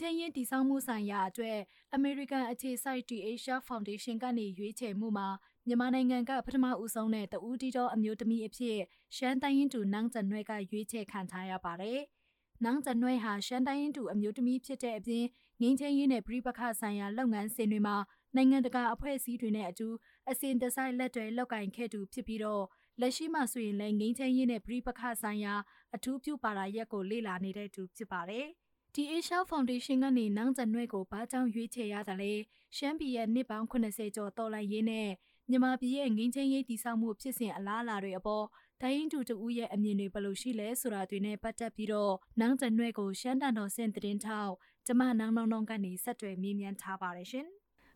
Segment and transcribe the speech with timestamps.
[0.00, 1.58] ချမ်းရေးတည်ဆောက်မှုဆိုင်ရာအတွက်
[1.96, 5.28] American အခြေစိုက် The Asia Foundation ကနေရွေးချယ်မှုမှာ
[5.66, 8.78] မြန်မာနိုင်ငံကပထမဦးဆုံးနဲ့တဦးတီတော်အမျိုးသမီးအဖြစ်
[9.16, 12.00] ရှမ်းတိုင်းရင်းသူနန်းကျန်နွဲ့ကရွေးချယ်ခံထားရပါတယ်။
[12.64, 15.24] နန်းကျန်နွဲ့ဟာရှမ်းတိုင်းရင်းသူအမျိုးသမီးဖြစ်တဲ့အပြင်
[15.60, 17.96] ငင်းချင်းရေးနဲ့ပြည်ပခဆိုင်ရာလုပ်ငန်းစဉ်တွေမှာ
[18.36, 19.88] နိုင်ငံတကာအဖွဲ့အစည်းတွေနဲ့အတူ
[20.30, 22.64] အစဉ်တစိုက်လက်တွဲလုပ်ကင်ခဲ့သူဖြစ်ပြီးတော့
[23.00, 25.54] လက်ရှိမှဆိုရင်လည်းငင်းချင်းရေးနဲ့ပြည်ပခဆိုင်ရာ
[25.94, 28.48] အထူးပြုပါရာရက်ကိုလေ့လာနေတဲ့သူဖြစ်ပါတယ်။
[28.94, 32.32] ဒီ Asia Foundation ကနေနန်းကျန်နွဲ့ကိုဘာကြောင့်ရွေးချယ်ရသလဲ
[32.76, 35.08] ရှမ်းပြည်ရဲ့နှစ်ပေါင်း80ကျော်တော်လှန်ရေးနဲ့
[35.50, 38.44] မြန်မာပြည်ရဲ့ငင်းချင်းရေးတည်ဆောက်မှုဖြစ်စဉ်အလားအလာတွေအပေါ်
[38.80, 44.52] တိုင်းရင်းသူတဦးရဲ့အမြင်တွေဘယ်လိုရှိလဲဆိုတာတွေနဲ့ပတ်သက်ပြီးတော့နန်းကျန်နွဲ့ကိုရှမ်းတန်တော်စင်သတင်းထောက်
[44.86, 47.48] ကျမနန်းနောင်နောင်ကနေဆက်သွယ်မေးမြန်းထားပါတယ်ရှင်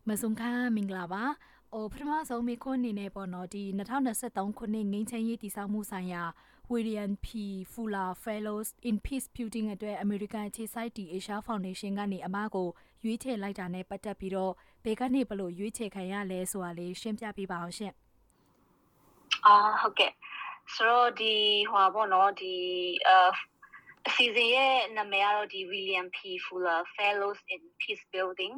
[0.07, 1.23] မဆုံခါမင်္ဂလာပါ။
[1.73, 3.63] အိုပထမဆုံးမိခွန်းအနေနဲ့ပေါ့နော်ဒီ
[4.09, 6.23] 2023ခုနှစ်ငင်းချင်းရေးတည်ဆောက်မှုဆိုင်ရာ
[6.73, 7.27] William P.
[7.73, 12.67] Fuller Fellows in Peace Building အတွက် American အခြေစိုက်ဒီ Asia Foundation ကနေအမကို
[13.03, 17.93] ရွေးချယ်လိုက်တာနဲ့ပတ်သက်ပြီးတော့ဘယ်ကနေဘလို့ရွေးချယ်ခံရလဲဆိုတာလေးရှင်းပြပေးပါအောင်ရှင်။
[19.45, 20.11] အာဟုတ်ကဲ့
[20.73, 21.33] ဆိုတော့ဒီ
[21.69, 22.55] ဟိုပါပေါ့နော်ဒီ
[23.07, 23.11] အ
[24.07, 26.17] အစီအစဉ်ရဲ့နာမည်ကတော့ဒီ William P.
[26.45, 28.55] Fuller Fellows in Peace Building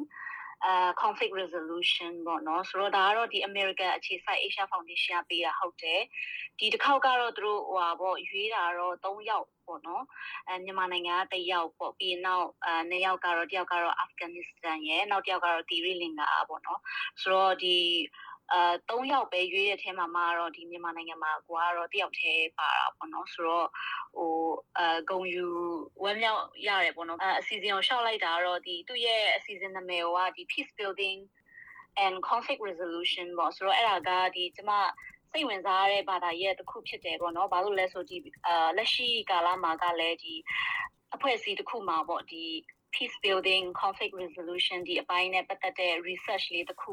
[0.64, 6.00] အာ conflict resolution ပေါ့နော်ဆိုတော့ဒါကတော့ဒီ American အခြေစိုက် Asia Foundation ကပေးတာဟုတ်တယ်
[6.58, 10.04] ဒီတစ်ခေါက်ကတော့သူတို့ဟိုပါပေါ့ရွေးတာတော့3ယောက်ပေါ့နော်
[10.48, 16.80] အဲမြန်မာနိုင်ငံကတစ်ယောက်ပေါ့ပြီးနောက်အဲနှစ်ယောက်ကတော့တယောက်ကတော့ Afghanistan ရဲ့နောက်တစ်ယောက်ကတော့ Sri Lanka ပေါ့နော်
[17.22, 17.76] ဆိုတော့ဒီ
[18.52, 23.68] အာ၃ယောက်ပဲရွေးတဲ့အထဲမှာမှတော့ဒီမြန်မာနိုင်ငံမှာကိုကတော့တယောက်တည်းပါတာပေါ့နော်ဆိုတော့
[24.16, 24.32] ဟို
[24.78, 25.46] အာဂုံယူ
[26.02, 31.18] ဝမ်းမြောက်ရတယ်ပေါ့နော်အစီအစဉ်ကိုရှောက်လိုက်တာကတော့ဒီသူ့ရဲ့အစီအစဉ်နာမည်ကဒီ peace building
[32.04, 34.72] and conflict resolution ပေါ့ဆိုတော့အဲ့ဒါကဒီကျမ
[35.32, 40.34] စိတ်ဝင်စားတဲ့ဘာသာရဲ့တစ်ခုဖြစ်တယ်ပေါ့နော်ဘာလို့လဲဆိုဒီအာလက်ရှိကာလမှာကလည်းဒီ
[41.14, 42.44] အဖွဲ့အစည်းတစ်ခုမှာပေါ့ဒီ
[42.94, 46.92] peace building conflict resolution ဒီအပိုင်းနဲ့ပတ်သက်တဲ့ research လေးတစ်ခု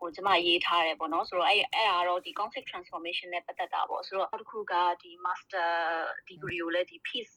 [0.00, 5.68] ကိုကျွန်မရေးထားတယ်ပေါ့နော်ဆိုတော့အဲ့အဲ့ဒါတော့ဒီ conflict transformation နဲ့ပတ်သက်တာပေါ့ဆိုတော့နောက်တစ်ခုကဒီ master
[6.28, 7.34] degree ကိုလည်းဒီ peace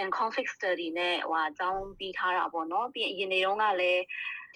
[0.00, 4.02] and conflict study နဲ့ဟိုအကြောင်းပြီးထားတာပေါ့နော်ပြီးရင်အရင်နေတော့ကလည်း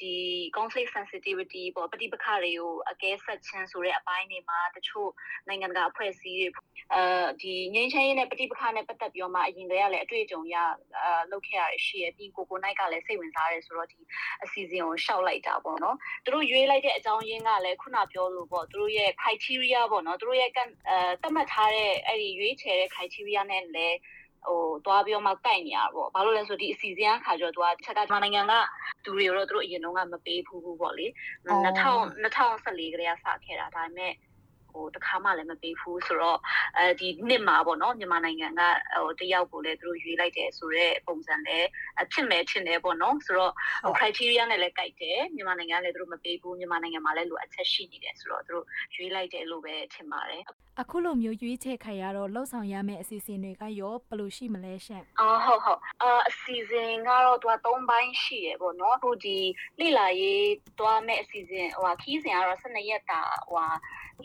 [0.00, 0.14] ဒီ
[0.56, 5.10] conflict sensitivity ပေါ့ပဋိပက္ခတွေကိုအကဲဆက်ခြင်းဆိုတဲ့အပိုင်းတွေမှာတချို့
[5.48, 6.48] နိုင်ငံတကာအဖွဲ့အစည်းတွေ
[6.94, 7.02] အဲ
[7.42, 10.56] ဒီငြိမ်းချမ်းရေးနဲ့ပဋိပက္ခနဲ့ပတ်သက်ပြီးတော့မှအရင်တည်းကလည်းအတွေ့အကြုံရ
[11.02, 13.98] အာလုပ်ခဲ့ရရှိရပြီးကိုကိုနိုင်ကလည်းစိတ်ဝင်စားရဲဆိုတော့ဒီ
[14.44, 20.64] အစီအစဉ်ကိုရှောက်လိုက်တာပေါ့နော်သူတို့ရွေးလိုက်တဲ့အကြောင်းရင်းကလည်းခုနပြောလို့ပေါ့သူတို့ရဲ့ criteria ပေါ့နော်သူတို့ရဲ့အဲ
[21.22, 23.96] သတ်မှတ်ထားတဲ့အဲ့ဒီရွေးချယ်တဲ့ criteria နဲ့လည်း
[24.46, 28.54] ဟိုသွားပြီးတော့မှကိုက်နေရပေါ့ဘာလို့လဲဆိုဒီအစီအစဉ်အခါကျတော့သူကချက်ကမြန်မာနိုင်ငံက
[29.04, 31.06] သူတွေတော့သူတို့အရင်တုန်းကမပေးဘူးဘူးပေါ့လေ
[31.48, 31.78] 2000
[32.24, 34.12] 2014ကလေးကစခဲ့တာဒါပေမဲ့
[34.76, 36.38] ဟိုတခါမှလည်းမပေးဘူးဆိုတော့
[36.76, 38.62] အဲဒီနှစ်မှာပေါ့နော်မြန်မာနိုင်ငံက
[38.94, 41.69] ဟိုတယောက်ကိုလည်းသူတို့ရွေးလိုက်တယ်ဆိုတော့ပုံစံလည်း
[42.12, 43.53] ဖြစ်မယ်ဖြစ်နေပေါ့နော်ဆိုတော့
[43.98, 48.64] criteria နဲ့လည်းကြိုက်တယ်မြန်မာနိုင်ငံကလည်းသူတို့မပေးဘူးမြန်မာနိုင်ငံမှာလည်းလိုအပ်ချက်ရှိနေတယ်ဆိုတော့သူတို့
[48.94, 50.44] ရွေးလိုက်တယ်လို့ပဲထင်ပါတယ်
[50.81, 59.38] အခုလိုမျိုးရွေးချယ်ခံရတော့လှုပ်ဆောင်ရမယ့်အစီအစဉ်တွေကရောဘယ်လိုရှိမလဲရှင့်အော်ဟုတ်ဟုတ်အာအစီအစဉ်ကတော့သူက၃ပိုင်းရှိရပေါ့နော်အခုဒီ
[59.81, 60.48] လိလာရေး
[60.78, 63.20] သွားမယ့်အစီအစဉ်ဟိုခီးစဉ်ကတော့12ရက်တာ
[63.50, 63.66] ဟို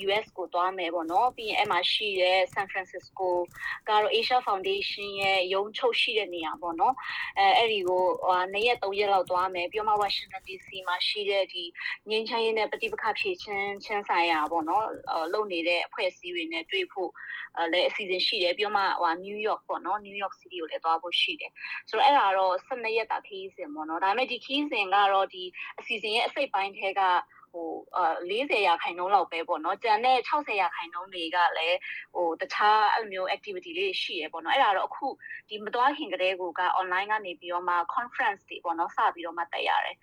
[0.05, 3.27] US ကိုသွားမယ်ပေါ့နော်ပြီးရင်အဲ့မှာရှိတဲ့ San Francisco
[3.89, 6.95] ကတော့ Asia Foundation ရဲ့ရုံးချုပ်ရှိတဲ့နေရာပေါ့နော်
[7.39, 11.63] အဲအဲ့ဒီကိုဟိုနှစ်ရက်သုံးရက်လောက်သွားမယ်ပြီးမှ Washington DC မှာရှိတဲ့ဒီ
[12.09, 14.85] ငင်းချမ်းရေးနဲ့ပဋိပက္ခဖြေရှင်းချင်းဆိုင်ရာပေါ့နော်
[15.33, 17.11] လုပ်နေတဲ့အဖွဲ့အစည်းတွေနဲ့တွေ့ဖို့
[17.71, 21.51] လည်းအစီအစဉ်ရှိတယ်ပြီးမှဟို New York ပေါ့နော် New York City ကိုလည်းသွားဖို့ရှိတယ်
[21.89, 25.43] ဆိုတော့အဲ့ဒါတော့12ရက်တာခီးစဉ်ပေါ့နော်ဒါပေမဲ့ဒီခီးစဉ်ကတော့ဒီ
[25.79, 27.01] အစီအစဉ်ရဲ့အစိတ်ပိုင်းထဲက
[27.51, 31.77] ဟိုအာ40ရာခိုင်နှုန်းလောက်ပဲပေါ့နော်ကြံတဲ့60ရာခိုင်နှုန်းတွေကလည်း
[32.15, 35.07] ဟိုတခြားအဲ့လိုမျိုး activity လေးရှိရပေါ့နော်အဲ့ဒါတော့အခု
[35.49, 39.95] ဒီမသွားခင်ကတည်းက online ကနေပြီးတော့မှ conference တွေပေါ့နော်စပြီးတော့မှတက်ရတယ်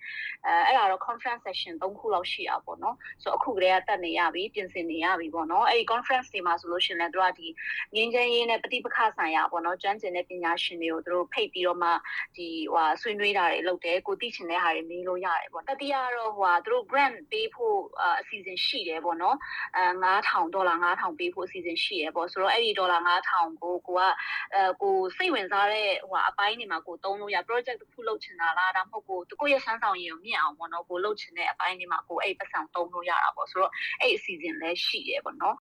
[0.45, 7.47] အဲအဲ့ဒါတော့ conference session 3ခုလောက်ရှိတာပေါ့နော်ဆိုတော့အခုကတည်းကတက်နေရပြီပြင်ဆင်နေရပြီပေါ့နော်အဲ့ဒီ conference တွေမှာဆိုလို့ရှိရင်လည်းတို့ကဒီ
[7.95, 11.89] ငင်းချင်းရေးနဲ့ပဋိပက္ခဆိုင်ရာပေါ့နော်ကျွမ်းကျင်တဲ့ပညာရှင်တွေကိုတို့ဖိတ်ပြီးတော့မှ
[12.35, 17.77] ဒီဟိုဆွေးနွေးတာတွေလုပ်တယ်ကိုသိချင်တဲ့ဟာတွေမေးလို့ရတယ်ပေါ့တတိယတော့ဟိုတို့ grant ပေးဖို့
[18.21, 19.37] အစီအစဉ်ရှိတယ်ပေါ့နော်
[19.75, 24.01] အဲ9000ဒေါ်လာ9000ပေးဖို့အစီအစဉ်ရှိရပေါ့ဆိုတော့အဲ့ဒီဒေါ်လာ9000ကိုကိုက
[24.53, 33.71] အဲကိုစိတ်ဝင်စားတဲ့ဟိုအပိုင်းတွေမှာကိုသုံးလို့ရ project တစ်ခုလုပ်ချင်တာလားဒါမှမဟုတ်ကိုကိုရဲ့စမ်းဆောင်ရည်ကိုမြင့်အောင်ပေါ့နော်ကိုလုပ်ချင်တဲ့အပိုင်းတွေမှာကိုအဲ့ပတ်စံသုံးလို့ရတာပေါ့ဆိုတော့
[34.01, 35.57] အဲ့အစီအစဉ်လည်းရှိရပေါ့နော်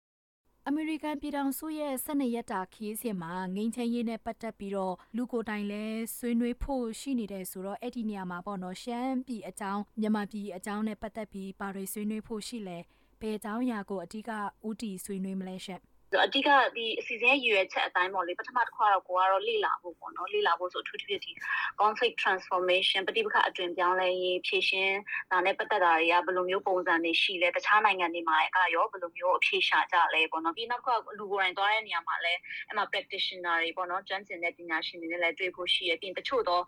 [0.68, 5.84] အမေရိကန်ပြည်ထောင်စုရဲ့12ရက်တာခီးစဉ်မှာငိမ့်ချမ်းရေးနဲ့ပတ်သက်ပြီးတော့လူကိုယ်တိုင်လဲ
[6.16, 12.78] ဆွေးနွေးဖို့ရှိနေတယ်ဆိုတော့အဲ့ဒီနေရာမှာပေါ့နော်ရှမ်းပြည်အကြောင်းမြန်မာပြည်အကြောင်းနဲ့ပတ်သက်ပြီးပါရီဆွေးနွေးဖို့ရှိလဲ
[13.20, 14.30] ဘယ်အကြောင်းအရာကိုအဓိက
[14.68, 15.82] ဥတီဆွေးနွေးမလဲရှင့်
[16.24, 21.32] အဓိကဒီအစီအစဉ်ရဲ့ရည်ရွယ်ချက်အတိုင်းပေါ့လေပထမတစ်ခါတော့ကိုကတော့လေ့လာဖို့ပေါ့နော်လေ့လာဖို့ဆိုအထူးသဖြင့်ဒီ
[21.80, 24.98] conflict transformation ပဋိပက္ခအတွင်ပြောင်းလဲရေးဖြည့်ရှင်း
[25.30, 30.88] ဒါနဲ့ပတ်သက်တာတွေကဘယ်လိုမျိုးပုံစံတွေရှိလဲတခြားနိုင်ငံတွေမှာကရောဘယ်လိုမျိုးအဖြေရှာကြလဲပေါ့နော်ပြီးနောက်က
[31.18, 36.60] လူကိုယ်တိုင်သွားတဲ့နေရာမှာလည်းအဲ့မှာ practitioner တွေပေါ့နော်ကျွမ်းကျင်တဲ့ပညာရှင်တွေနဲ့လည်းတွေ့ဖို့ရှိရပြီးတချို့သော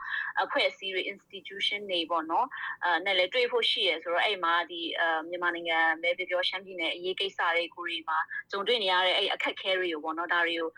[0.44, 2.46] အဖွဲ့အစည်းတွေ institution တွေပေါ့နော်
[2.84, 4.80] အဲနဲ့လည်းတွေ့ဖို့ရှိရဆိုတော့အဲ့မှာဒီ
[5.28, 8.18] မြန်မာနိုင်ငံပဲပြောပြောရှမ်းပြည်နယ်အရေးကိစ္စတွေကိုတွေမှာ
[8.50, 10.70] ကြုံတွေ့နေရတဲ့အဲ့အခက်ခဲတွေကိုပေါ့နော်ဒါတွေကို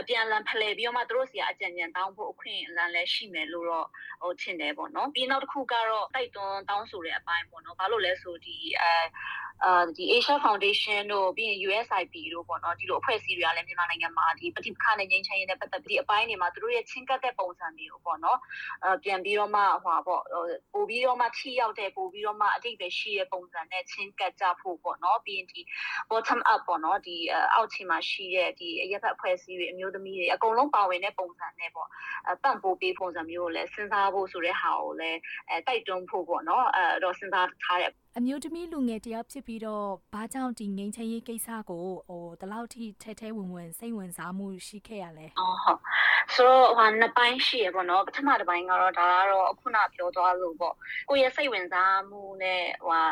[0.00, 3.86] အပြန်လန်ဖလှယ်ပြီးတော့မှတို့စီကအကြံဉာဏ်တောင်းဖို့အခွင့်အလမ်းလည်းရှိမယ်လို့တော့
[4.22, 8.92] ဟိုထင်တယ်ပေါ့နော်ပြီးနောက်တစ်ခုကတော့တိုက်တွန်းတောင်းဆိုတဲ့အပိုင်းပေါ့နော်ဘာလို့လဲဆိုဒီအဲ
[9.64, 18.38] အာဒီ Asia Foundation တို့ပြီးရင် USIP တို့ပေါ့နော်ဒီလိုအဖွဲ့အစည်းတွေကလည်းမြန်မာနိုင်ငံမှာဒီပဋိပက္ခနဲ့ငြိမ်းချမ်းရေးနဲ့ပတ်သက်ပြီးအပိုင်းတွေမှာသူတို့ရဲ့ချင်းကပ်တဲ့ပုံစံတွေကိုပေါ့နော်
[18.84, 20.22] အပြန်ပြီးတော့မှဟွာပေါ့
[20.74, 25.60] ပို့ပြီးတော့မှထိရောက်တဲ့ပို့ပြီးတော့မှအတိတ်ပဲရှိတဲ့ပုံစံနဲ့ချင်းကပ်ကြဖို့ပေါ့နော်ပြီးရင်ဒီ
[26.10, 27.16] bottom up ပေါ့နော်ဒီ
[27.54, 31.88] အောက်ခြေမှာရှိတဲ့ဒီအရက်ဖက်အဖွဲ့အစည်းတွေအမျိုးသမီးတွေအကုန်လုံးပါဝင်တဲ့ပုံစံနဲ့ပေါ့
[32.42, 45.80] ပန့်ပိုးပေးပုံစံမျိုးကိုလည်းစဉ်းစားဖို့ဆိုတဲ့ဟာကိုလည်းအဲတိုက်တွန်းဖို့ပေါ့နော်အဲတော့စဉ်းစားထားတဲ့အမျိုးသမီးလူငယ်တယောက်ဖြစ်ပြီးတော့ဘာကြောင့်ဒီငိမ့်ချရေးကိစ္စကိုဟိုဒီလောက်ထိထဲထဲဝင်ဝင်စိတ်ဝင်စားမှုရှိခဲ့ရလဲအော်ဟုတ်
[46.34, 50.74] ဆိုတော့ဟာနှစ်ပိုင်းရှိရပေါ့နော်ပထမတစ်ပိုင်းကတော့ဒါကတော့အခုနပြောသွားလို့ပေါ့
[51.08, 53.02] ကိုယ့်ရဲ့စိတ်ဝင်စားမှုနဲ့ဟို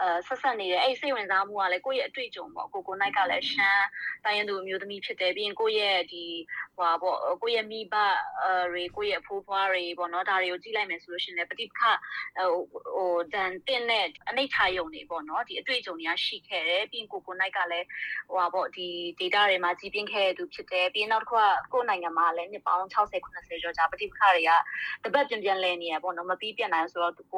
[0.00, 3.86] အဲဆက်ဆက်နေတယ်အဲ့စိတ်ဝင်စားမှုကလည်းကိုယ့်ရဲ့အတွေ့အကြုံပေါ့ကိုကိုနိုင်ကလည်းရှမ်း
[4.24, 6.24] တိုင်းရင်းသူအမျိုးသမီးဖြစ်တယ်ပြီးရင်ကိုယ့်ရဲ့ဒီ
[6.76, 7.94] ဟိုပေါ့ကိုယ့်ရဲ့မိဘ
[8.72, 11.82] တွေကိုယ့်ရဲ့အဖိုးဖွားတွေပေါ့နော်ဒါတွေကိုကြည့်လိုက်မယ်ဆိုလို့ရှိရင်လည်းပဋိပက္ခ
[12.36, 12.60] ဟို
[12.94, 17.86] ဟိုဒန်တင်နဲ့အနိဋ္ဌာယုံတွေပေါ့နော်ဒီအတွေ့အကြုံတွေကရှိခဲ့တယ်ပြီးရင်ကိုကိုနိုင်ကလည်း
[18.30, 18.86] ဟိုပေါ့ဒီ
[19.20, 24.50] data တွေမှာကြီးပြင်းခဲ့တဲ့သူဖြစ်တယ်ပြီးရင်နောက်တစ်ခုကကိုယ့်နိုင်ငံမှာလည်းနှစ်ပေါင်း60 90ကျော်ကြာပဋိပက္ခတွေက
[25.04, 27.34] တပတ်ပြန်ပြန်လဲနေရပေါ့နော်မပြီးပြတ်နိုင်ဆိုတော့ကိုက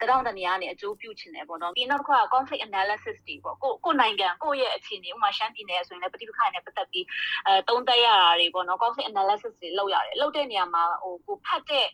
[0.00, 7.06] တရောင်းတနေရနေအကျိုးပြုချင်တယ်ပေါ့နော်ပြီးနောက်တစ်ခုက conflict analysis တွေပေါ့ကိုကိုနိုင်ငံကိုရဲ့အခြေအနေဥမာရှမ်းပြည်နယ်ဆိုရင်လည်းပဋိပက္ခနဲ့ပတ်သက်ပြီး
[7.46, 11.86] အဲတုံးတက်ရတာတွေပေါ့နော် conflict analysis တွေလုပ်ရတယ်လုပ်တဲ့နေရာမှာဟိုကိုဖတ်တဲ့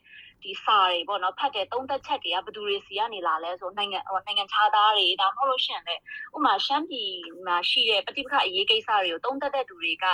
[0.45, 6.03] ဒီစာတွေပေါ့နော်ဖတ်တဲ့သုံးသက်ချက်တွေကဘယ်သူတွေစီကနေလာလဲဆိုနိုင်ငံဟိုနိုင်ငံခြားသားတွေဒါမှမဟုတ်လို့ရှိရင်လည်း
[6.37, 7.13] ဥမာရှမ်းပြည်
[7.47, 10.07] မှာရှိတဲ့ပဋိပက္ခအရေးကိစ္စတွေကိုသုံးသက်တဲ့သူတွေက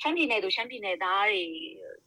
[0.00, 1.44] ရှမ်းပြည်နယ်သူရှမ်းပြည်နယ်သားတွေ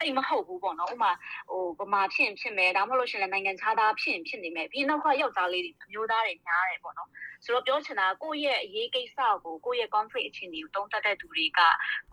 [0.01, 1.11] တိတ်မဟုတ်ဘူးပေါ့နော်ဥမာ
[1.49, 7.09] ဟိုဗမာဖြစ်ဖြစ်မယ်ဒါမှမဟုတ်လို့ရှင်လည်းနိုင်ငံခြားသားဖြစ်ဖြစ်နေမယ်ပြီးနောက်ကယောက်ျားလေးတွေမျိုးသားတွေများတယ်ပေါ့နော်
[7.45, 11.59] ဆိုတော့ပြောချင်တာကိုယ့်ရဲ့အရေးကိစ္စကိုကိုယ့်ရဲ့ conflict အခြေအနေကိုတုံးတက်တဲ့သူတွေက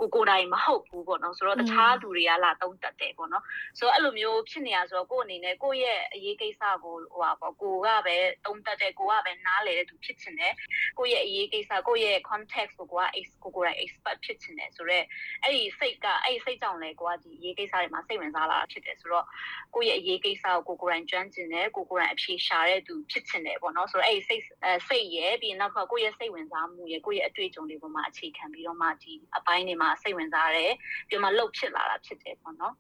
[0.01, 3.45] ကိုကိုယ်တိုင်မဟုတ်ဘူးပေါ့နော်ဆိုတော့တခြားသူတွေကလာတုံးတက်တယ်ပေါ့နော်
[3.79, 8.17] ဆိုတော့အဲ့လိုမျိုးဖြစ်နေရဆိုတော့ကိုယ့်အနေနဲ့ကိုယ့်ရဲ့အရေးကိစ္စကိုဟိုပါပေါ့ကိုကပဲ
[8.47, 10.55] တုံးတက်တဲ့ကိုကပဲနားလေတဲ့သူဖြစ်ချင်တယ်
[10.99, 13.07] ကိုယ့်ရဲ့အရေးကိစ္စကိုယ့်ရဲ့ context ကိုကိုက
[13.45, 15.05] ကိုကိုယ်တိုင် expert ဖြစ်ချင်တယ်ဆိုတော့
[15.43, 19.27] အဲ့ဒီစိတ်ကအဲ့ဒီစိတ်ကြောင့်လေကိုကဒီအရေးကိစ္စတွေမှာစိတ်ဝင်စားလာတာဖြစ်တယ်ဆိုတော့
[19.75, 24.43] ကိုယ့်ရဲ့အရေးကိစ္စကိုကိုကိုယ်တိုင်ကျွမ်းကျင်တယ်ကိုကိုယ်တိုင်အဖြေရှာတဲ့သူဖြစ်ချင်တယ်ပေါ့နော်ဆိုတော့အဲ့ဒီစိတ်
[24.89, 30.73] စိတ်ရဲ့ပြီးရင်နောက်ကကိုယ့်ရဲ့စိတ်ဝင်စားမှုရဲ့ကိုယ့်ရဲ့အတွေ့အကြုံတွေပေါ်မှာအခြေခံပြီးတော့မှဒီအပိုင်းတွေမှာစိတ်ဝင်စားတယ်
[31.09, 32.75] ပြီးမှလှုပ်ဖြစ်လာတာဖြစ်တယ်ပေါ့နော်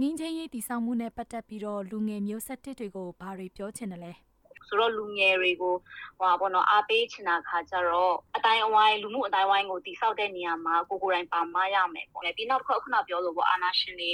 [0.00, 4.12] နင်းချင်းရေးတည်ဆောက်မှုနဲ့ပတ်သက်ပြီးတော့လူငယ်မျိုးဆက်တစ်တွေကိုဘာတွေပြောချင်တယ်လဲ
[4.68, 5.74] ဆိုတော့လူငယ်တွေကို
[6.18, 14.10] ဟိုပါဘောနော်အားပေးချင်တာခါကြတော့ အတိုင်းအဝိုင်းလူမှုအတိုင်းအဝိုင်းကိုတိစောက်တဲ့နေရာမှာကိုကိုယ်တိုင်ပါမရမယ်ပေါ့လေပြီးနောက်တစ်ခါခုနပြောလို့ပေါ့အာနာရှင်တွေ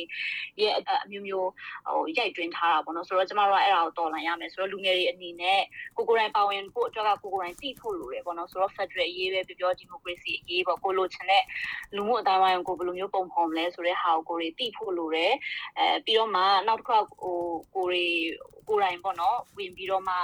[0.61, 0.73] ရဲ့
[1.05, 1.49] အမျိုးမျိုး
[1.89, 5.61] ဟိုရိုက်တွင်းထားတာပေါ့နော်ဆိုတော့ကျမတို့ကအဲ့ဒါကိုတော်လှန်ရမယ်ဆိုတော့လူငယ်တွေအနေနဲ့
[5.97, 11.43] ကိုကိုယ်တိုင်ပါဝင်ဖို့အတွက်ကကိုကိုယ်တိုင်သိဖို့လိုတယ်ပေါ့နော်ဆိုတော့ Federal အရေးပဲပြောပြော Democracy အရေးပေါ့ကိုလိုချင်တဲ့
[11.97, 15.33] လူမှုအတိုင်းအဝိုင်းကိုဘယ်လိုမျိုးပုံဖော်မလဲဆိုတဲ့ဟာကိုကိုတွေသိဖို့လိုတယ်
[15.79, 17.39] အဲပြီးတော့မှနောက်တစ်ခါဟို
[17.75, 18.05] ကိုတွေ
[18.69, 20.15] ကိုယ်တိုင်ပေါ့နော်ဝင်ပြီးတော့မှ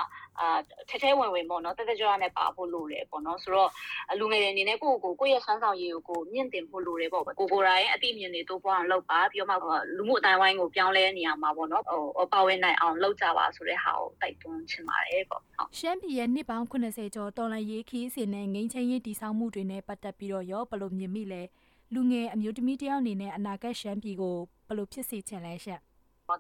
[0.41, 0.49] အာ
[0.91, 3.71] ထဲထဲဝင်ဝင်ပေါ့နော်တက်တက်ကြွကြွနဲ့ပါဖို့လိုတယ်ပေါ့နော်ဆိုတော့
[4.19, 9.57] လူငယ်တွေအနေနဲ့ကိုယ့်ကိုကိုယ့်ရဲ့ဆန်းဆောင်ရည်ကိုမြင့်တင်ဖို့လိုတယ်ပေါ့ကိုကိုယ်တိုင်အသိဉာဏ်တွေတိုးပွားအောင်လုပ်ပါပြီးတော့မှ
[9.97, 21.43] လူမှုအတိုင်းဝိုင်းကိုပြောင်းလဲနေရမှာပေါ့နော်ဟိုပါဝင်နိုင်အောင်လုပ်ကြပါဆိုတဲ့ဟာကိုတိုက်တွန်းချင်ပါတယ်ပေါ့ဟုတ်ရှမ်းပြည်ရဲ့နှစ်ပေါင်း80ကျော်တော်လန်ရေးခီးစဉ်နဲ့ငိမ့်ချင်းရေးတည်ဆောက်မှုတွေနဲ့ပတ်သက်ပြီးတော့ရောဘယ်လိုမြင်မိလဲ
[21.95, 24.37] လူငယ်အမျိုးသမီးတယောက်အနေနဲ့အနာဂတ်ရှမ်းပြည်ကို
[24.67, 25.81] ဘယ်လိုဖြစ်စေချင်လဲရှင့်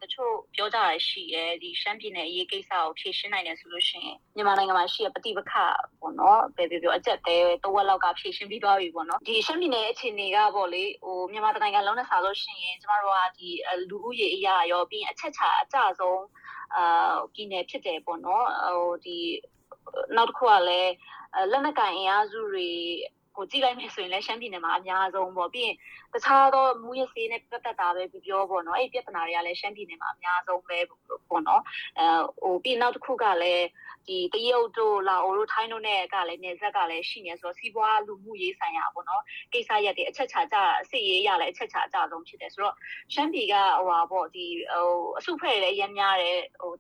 [0.02, 5.52] တချို့ပြောကြရရှိရဲဒီရှမ်းပြည်နယ်အရေးကိစ္စကိုဖြေရှင်းနိုင်တယ်ဆိုလို့ရှိရင်မြန်မာနိုင်ငံမှာရှိရပဋိပက္ခ
[6.00, 13.48] ပေါ့နော်ဘယ်ပြောပြောအကြက်တဲတဝက်လောက်ကဖြေရှင်းပြီးသွားပြီပေါ့နော်ဒီရှမ်းပြည်နယ်အခြေအနေကပေါ့လေဟိုမြန်မာနိုင်ငံလုံးနဲ့စားလို့ရှိရင်ကျမတို့ကဒီ
[13.88, 16.22] လူဦးရေအရာရောပြီးအချက်ချာအကြဆုံး
[16.76, 18.46] အာပြည်နယ်ဖြစ်တယ်ပေါ့နော်
[18.76, 19.18] ဟိုဒီ
[20.16, 20.92] နောက်တစ်ခုကလည်း
[21.50, 22.70] လက်နက်ကင်အင်အားစုတွေ
[23.36, 25.76] ကိုကြည့်လိုက်မယ်ဆိုရင်လည်းရှမ်းပြည်နယ်မှာအများဆုံးပေါ့ပြီးရင်
[26.12, 30.78] တခြားသောမူရစေးနဲ့ပတ်သက်တာပဲပြောပေါ့နော်အဲ့ဒီပြဿနာတွေကလည်းရှမ်းပြည်နယ်မှာအများဆုံးပဲ
[31.28, 31.62] ပေါ့နော်
[31.98, 32.06] အဲ
[32.42, 33.66] ဟိုပြီးနောက်တစ်ခုကလည်း
[34.08, 39.22] ဒီတရုတ်တို့လာအိုတို့ထိုင်းတို့နဲ့ကလည်းနေဆက်ကလည်းရှိနေဆိုတော့စီးပွားလူမှုရေးဆိုင်ရာပေါ့နော်
[39.52, 42.74] ကိစ္စရက်တွေအချက်ချာကြအစစ်ရေးရလည်းအချက်ချာအကြဆုံးဖြစ်တယ်ဆိုတော့
[43.14, 46.72] ရှမ်းပြည်ကဟိုပါပေါ့ဒီဟိုအစုဖွဲ့လည်းရမ်းများတယ်ဟို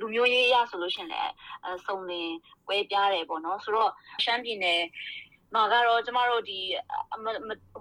[0.00, 1.32] လူမျိုးရေးရဆိုလို့ရှင်လည်း
[1.66, 2.30] အစုံလင်
[2.68, 3.90] ကွဲပြားတယ်ပေါ့နော်ဆိုတော့
[4.24, 4.80] ရှမ်းပြည်နယ်
[5.54, 6.58] မှာကတော့ကျမတို့ဒီ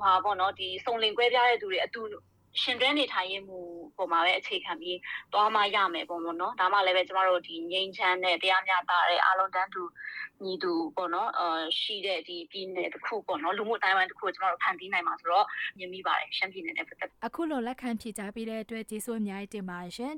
[0.01, 2.01] ဟာပေါ့နော်ဒီစုံလင်ကွဲပြားတဲ့သူတွေအတူ
[2.61, 3.59] ရှင်တွဲနေထိုင်ရမှု
[3.97, 4.97] ပုံမှာပဲအခြေခံပြီး
[5.33, 9.83] သွားမှရမယ်ပုံပေါ့နော်ဒါမှလည်းပဲကျမတို့ဒီငိမ့်ချမ်းတဲ့တရားမျှတတဲ့အားလုံးတန်းတူ
[10.43, 15.45] ညီတူပေါ့နော်အာရှိတဲ့ဒီပြည်နယ်တစ်ခုပေါ့နော်လူမှုတိုင်းဝန်တစ်ခုကိုကျမတို့ဖန်တီးနိုင်မှာဆိုတော့
[15.77, 20.13] မြင်မိပါတယ်ရှမ်းပြည်နယ်နဲ့ပတ်သက်အခုလိုလက်ခံဖြေကြားပေးတဲ့အတွက်ကျေးဇူးအများကြီးတင်ပါတယ်ရှင်